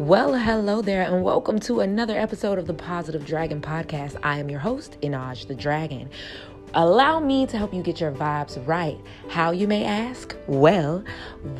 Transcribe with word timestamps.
Well, 0.00 0.34
hello 0.34 0.80
there, 0.80 1.02
and 1.02 1.22
welcome 1.22 1.58
to 1.60 1.80
another 1.80 2.18
episode 2.18 2.58
of 2.58 2.66
the 2.66 2.72
Positive 2.72 3.26
Dragon 3.26 3.60
Podcast. 3.60 4.16
I 4.22 4.38
am 4.38 4.48
your 4.48 4.58
host, 4.58 4.96
Inaj 5.02 5.46
the 5.46 5.54
Dragon. 5.54 6.08
Allow 6.72 7.20
me 7.20 7.46
to 7.48 7.58
help 7.58 7.74
you 7.74 7.82
get 7.82 8.00
your 8.00 8.10
vibes 8.10 8.66
right. 8.66 8.98
How 9.28 9.50
you 9.50 9.68
may 9.68 9.84
ask? 9.84 10.34
Well, 10.46 11.04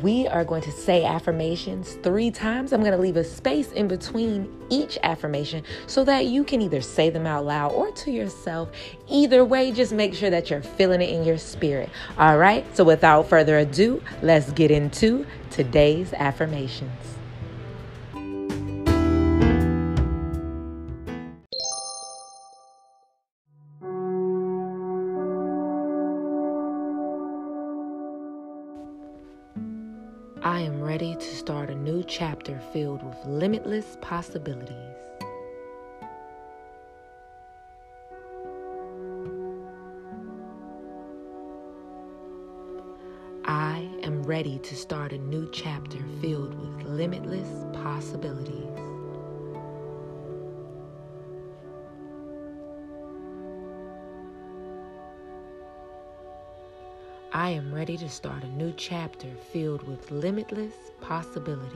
we 0.01 0.27
are 0.27 0.43
going 0.43 0.63
to 0.63 0.71
say 0.71 1.05
affirmations 1.05 1.99
three 2.01 2.31
times. 2.31 2.73
I'm 2.73 2.79
going 2.79 2.93
to 2.93 2.97
leave 2.97 3.15
a 3.15 3.23
space 3.23 3.71
in 3.73 3.87
between 3.87 4.51
each 4.71 4.97
affirmation 5.03 5.63
so 5.85 6.03
that 6.05 6.25
you 6.25 6.43
can 6.43 6.63
either 6.63 6.81
say 6.81 7.11
them 7.11 7.27
out 7.27 7.45
loud 7.45 7.73
or 7.73 7.91
to 7.91 8.09
yourself. 8.09 8.71
Either 9.07 9.45
way, 9.45 9.71
just 9.71 9.93
make 9.93 10.15
sure 10.15 10.31
that 10.31 10.49
you're 10.49 10.63
feeling 10.63 11.03
it 11.03 11.11
in 11.11 11.23
your 11.23 11.37
spirit. 11.37 11.91
All 12.17 12.39
right, 12.39 12.65
so 12.75 12.83
without 12.83 13.29
further 13.29 13.59
ado, 13.59 14.01
let's 14.23 14.51
get 14.53 14.71
into 14.71 15.27
today's 15.51 16.11
affirmations. 16.13 17.20
I 30.43 30.61
am 30.61 30.81
ready 30.81 31.13
to 31.13 31.35
start 31.35 31.69
a 31.69 31.75
new 31.75 32.03
chapter 32.03 32.59
filled 32.73 33.03
with 33.03 33.15
limitless 33.27 33.99
possibilities. 34.01 34.75
I 43.45 43.87
am 44.01 44.23
ready 44.23 44.57
to 44.57 44.75
start 44.75 45.13
a 45.13 45.19
new 45.19 45.47
chapter 45.53 45.99
filled 46.21 46.55
with 46.55 46.87
limitless 46.87 47.63
possibilities. 47.83 48.90
I 57.33 57.51
am 57.51 57.73
ready 57.73 57.95
to 57.95 58.09
start 58.09 58.43
a 58.43 58.47
new 58.49 58.73
chapter 58.75 59.29
filled 59.53 59.87
with 59.87 60.11
limitless 60.11 60.73
possibilities. 60.99 61.71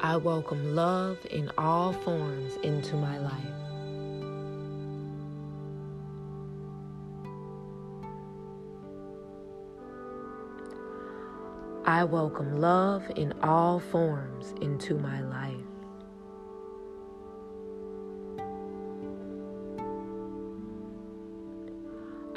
I 0.00 0.16
welcome 0.18 0.76
love 0.76 1.18
in 1.32 1.50
all 1.58 1.92
forms 1.92 2.54
into 2.62 2.94
my 2.94 3.18
life. 3.18 3.34
I 11.84 12.04
welcome 12.04 12.60
love 12.60 13.02
in 13.16 13.32
all 13.42 13.80
forms 13.80 14.54
into 14.60 14.94
my 14.94 15.22
life. 15.22 15.67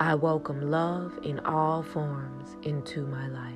I 0.01 0.15
welcome 0.15 0.71
love 0.71 1.19
in 1.21 1.39
all 1.41 1.83
forms 1.83 2.55
into 2.63 3.05
my 3.05 3.27
life. 3.27 3.53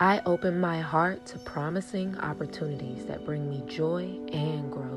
I 0.00 0.20
open 0.26 0.58
my 0.58 0.80
heart 0.80 1.24
to 1.26 1.38
promising 1.38 2.18
opportunities 2.18 3.06
that 3.06 3.24
bring 3.24 3.48
me 3.48 3.62
joy 3.68 4.18
and 4.32 4.72
growth. 4.72 4.91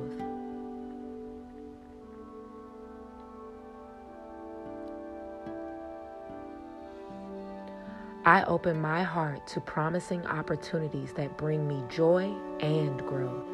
I 8.25 8.43
open 8.45 8.81
my 8.81 9.03
heart 9.03 9.45
to 9.49 9.61
promising 9.61 10.25
opportunities 10.25 11.13
that 11.13 11.37
bring 11.37 11.67
me 11.67 11.83
joy 11.89 12.33
and 12.59 12.99
growth. 13.05 13.45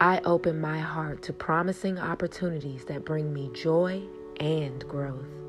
I 0.00 0.20
open 0.24 0.60
my 0.60 0.80
heart 0.80 1.22
to 1.22 1.32
promising 1.32 2.00
opportunities 2.00 2.84
that 2.86 3.04
bring 3.04 3.32
me 3.32 3.48
joy 3.54 4.02
and 4.40 4.86
growth. 4.88 5.45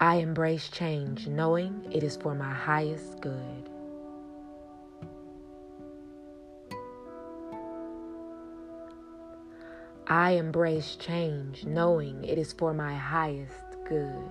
I 0.00 0.18
embrace 0.18 0.68
change 0.68 1.26
knowing 1.26 1.84
it 1.90 2.04
is 2.04 2.16
for 2.16 2.32
my 2.32 2.54
highest 2.54 3.20
good. 3.20 3.68
I 10.06 10.30
embrace 10.32 10.94
change 10.94 11.64
knowing 11.64 12.22
it 12.22 12.38
is 12.38 12.52
for 12.52 12.72
my 12.72 12.94
highest 12.94 13.74
good. 13.88 14.30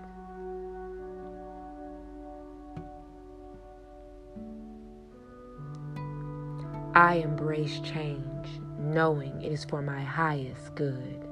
I 6.95 7.16
embrace 7.16 7.81
change 7.81 8.47
knowing 8.79 9.41
it 9.41 9.51
is 9.51 9.66
for 9.66 9.81
my 9.81 10.01
highest 10.01 10.75
good. 10.75 11.26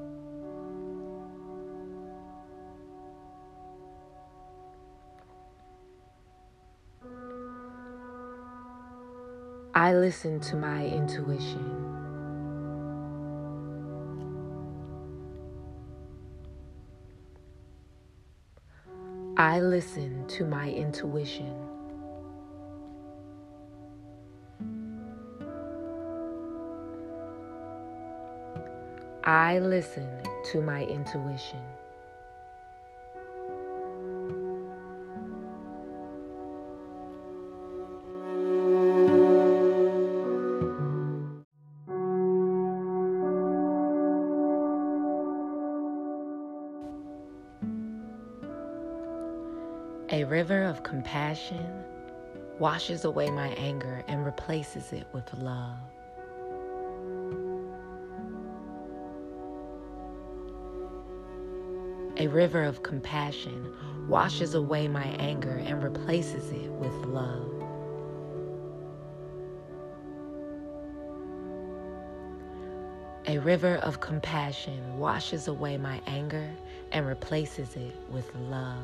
I 9.78 9.94
listen 9.94 10.40
to 10.40 10.56
my 10.56 10.86
intuition. 10.86 11.84
I 19.36 19.60
listen 19.60 20.26
to 20.30 20.46
my 20.46 20.72
intuition. 20.72 21.54
I 29.26 29.60
listen 29.60 30.08
to 30.54 30.62
my 30.62 30.86
intuition. 30.86 31.60
A 50.16 50.24
river 50.24 50.64
of 50.64 50.82
compassion 50.82 51.84
washes 52.58 53.04
away 53.04 53.30
my 53.30 53.50
anger 53.50 54.02
and 54.08 54.26
replaces 54.26 54.94
it 54.94 55.06
with 55.12 55.34
love. 55.34 55.78
A 62.16 62.28
river 62.28 62.64
of 62.64 62.82
compassion 62.82 63.76
washes 64.08 64.54
away 64.54 64.88
my 64.88 65.04
anger 65.20 65.62
and 65.66 65.84
replaces 65.84 66.50
it 66.50 66.72
with 66.72 66.94
love. 67.08 67.52
A 73.28 73.38
river 73.40 73.76
of 73.84 74.00
compassion 74.00 74.98
washes 74.98 75.50
away 75.50 75.76
my 75.76 76.00
anger 76.08 76.50
and 76.94 77.06
replaces 77.06 77.76
it 77.76 77.94
with 78.10 78.34
love. 78.36 78.80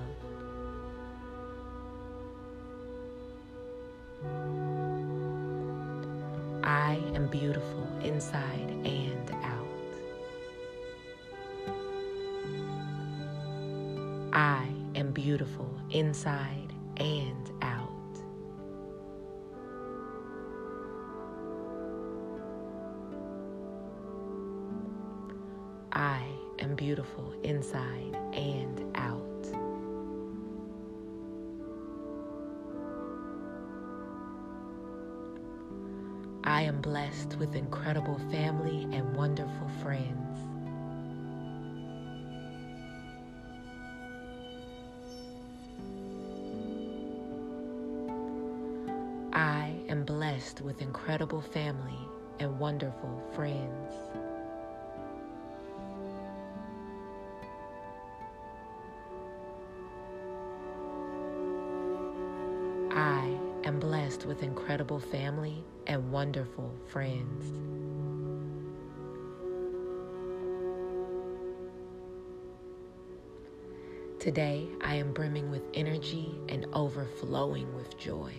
Beautiful 7.31 7.87
inside 8.03 8.69
and 8.85 9.31
out. 9.43 9.65
I 14.33 14.67
am 14.95 15.11
beautiful 15.13 15.73
inside 15.91 16.73
and 16.97 17.49
out. 17.61 17.87
I 25.93 26.21
am 26.59 26.75
beautiful 26.75 27.33
inside 27.43 28.17
and 28.33 28.85
out. 28.97 29.10
I 36.61 36.65
am 36.65 36.79
blessed 36.79 37.37
with 37.39 37.55
incredible 37.55 38.19
family 38.29 38.83
and 38.95 39.15
wonderful 39.15 39.67
friends. 39.81 40.37
I 49.33 49.73
am 49.89 50.03
blessed 50.05 50.61
with 50.61 50.83
incredible 50.83 51.41
family 51.41 51.97
and 52.39 52.59
wonderful 52.59 53.23
friends. 53.33 53.95
I 62.91 63.40
am 63.63 63.79
blessed 63.79 64.25
with 64.25 64.43
incredible 64.43 64.99
family 64.99 65.63
and 65.87 66.11
wonderful 66.11 66.73
friends. 66.87 67.45
Today, 74.19 74.67
I 74.81 74.95
am 74.95 75.13
brimming 75.13 75.49
with 75.49 75.63
energy 75.73 76.39
and 76.49 76.65
overflowing 76.73 77.73
with 77.75 77.97
joy. 77.97 78.33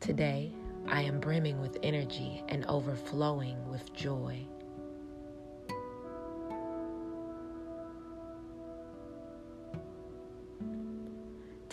Today, 0.00 0.52
I 0.86 1.02
am 1.02 1.18
brimming 1.18 1.60
with 1.60 1.78
energy 1.82 2.42
and 2.48 2.64
overflowing 2.66 3.68
with 3.70 3.92
joy. 3.94 4.46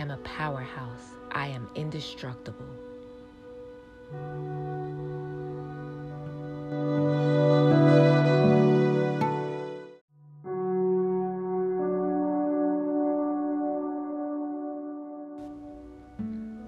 Am 0.00 0.10
a 0.10 0.16
powerhouse. 0.18 1.10
I 1.32 1.48
am 1.48 1.68
indestructible. 1.74 2.64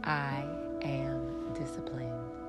I 0.04 0.44
am 0.82 1.54
disciplined. 1.54 2.41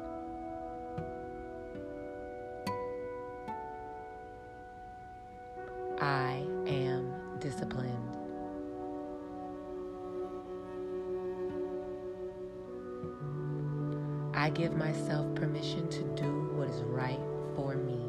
Give 14.53 14.75
myself 14.75 15.33
permission 15.33 15.87
to 15.89 16.03
do 16.15 16.51
what 16.55 16.69
is 16.69 16.81
right 16.83 17.19
for 17.55 17.75
me. 17.75 17.99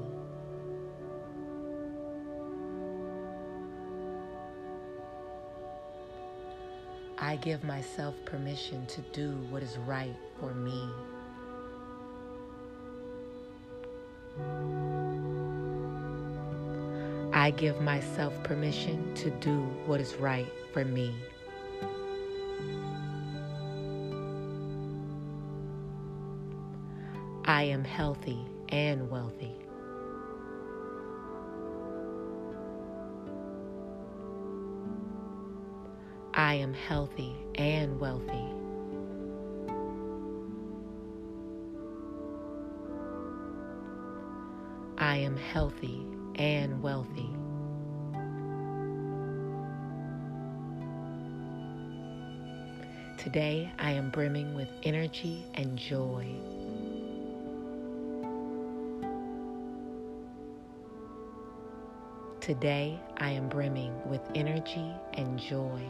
I 7.17 7.37
give 7.37 7.64
myself 7.64 8.14
permission 8.26 8.85
to 8.87 9.00
do 9.12 9.31
what 9.49 9.62
is 9.62 9.79
right 9.79 10.14
for 10.38 10.52
me. 10.52 10.91
I 17.32 17.50
give 17.52 17.81
myself 17.81 18.35
permission 18.43 19.14
to 19.14 19.31
do 19.31 19.61
what 19.87 20.00
is 20.00 20.14
right 20.17 20.46
for 20.75 20.85
me. 20.85 21.14
I 27.55 27.62
am 27.62 27.85
healthy 27.85 28.45
and 28.71 29.09
wealthy. 29.09 29.55
I 36.35 36.55
am 36.55 36.75
healthy 36.75 37.33
and 37.55 38.01
wealthy. 38.01 38.45
I 44.99 45.19
am 45.19 45.37
healthy 45.37 46.05
and 46.34 46.82
wealthy. 46.82 47.31
Today 53.17 53.73
I 53.79 53.93
am 53.93 54.11
brimming 54.11 54.56
with 54.56 54.70
energy 54.82 55.46
and 55.55 55.79
joy. 55.79 56.27
Today 62.44 63.01
I 63.17 63.31
am 63.31 63.48
brimming 63.48 64.06
with 64.06 64.20
energy 64.34 64.93
and 65.15 65.39
joy. 65.39 65.81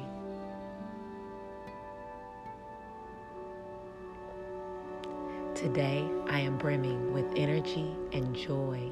Today 5.56 6.06
I 6.28 6.38
am 6.38 6.56
brimming 6.56 7.12
with 7.12 7.25
energy 7.34 7.90
and 8.12 8.37
joy. 8.37 8.88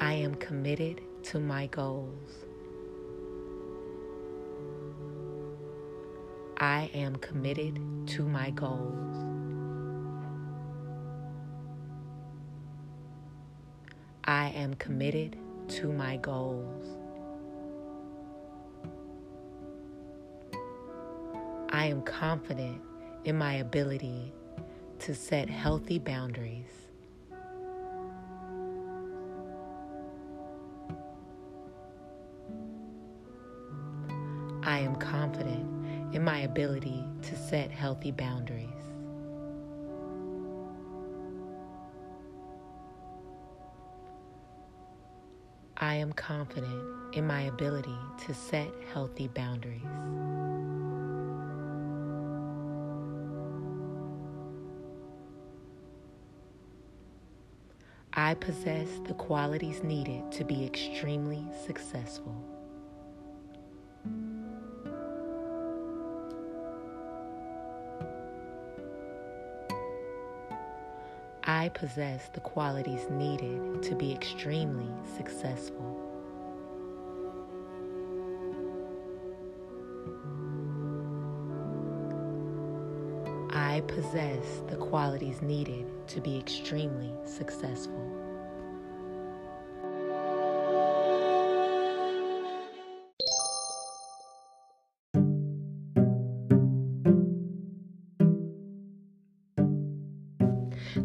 I 0.00 0.12
am 0.12 0.34
committed 0.34 1.02
to 1.26 1.38
my 1.38 1.68
goals. 1.68 2.44
I 6.56 6.90
am 6.92 7.14
committed 7.14 7.78
to 8.08 8.24
my 8.24 8.50
goals. 8.50 9.35
Am 14.56 14.74
committed 14.74 15.36
to 15.68 15.92
my 15.92 16.16
goals. 16.16 16.86
I 21.70 21.86
am 21.86 22.00
confident 22.02 22.80
in 23.24 23.36
my 23.36 23.54
ability 23.54 24.32
to 25.00 25.14
set 25.14 25.50
healthy 25.50 25.98
boundaries. 25.98 26.64
I 34.62 34.78
am 34.80 34.96
confident 34.96 36.14
in 36.14 36.24
my 36.24 36.40
ability 36.40 37.04
to 37.22 37.36
set 37.36 37.70
healthy 37.70 38.10
boundaries. 38.10 38.85
I 45.86 45.94
am 45.94 46.12
confident 46.14 47.14
in 47.14 47.28
my 47.28 47.42
ability 47.42 47.96
to 48.26 48.34
set 48.34 48.66
healthy 48.92 49.28
boundaries. 49.28 49.84
I 58.12 58.34
possess 58.34 58.88
the 59.06 59.14
qualities 59.14 59.84
needed 59.84 60.32
to 60.32 60.44
be 60.44 60.66
extremely 60.66 61.44
successful. 61.64 62.34
I 71.48 71.68
possess 71.68 72.28
the 72.32 72.40
qualities 72.40 73.06
needed 73.08 73.80
to 73.84 73.94
be 73.94 74.12
extremely 74.12 74.90
successful. 75.16 76.02
I 83.52 83.80
possess 83.86 84.62
the 84.68 84.76
qualities 84.76 85.40
needed 85.40 85.86
to 86.08 86.20
be 86.20 86.36
extremely 86.36 87.12
successful. 87.24 88.15